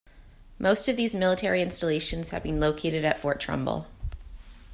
[0.57, 3.85] Most of these military installations have been located at Fort Trumbull.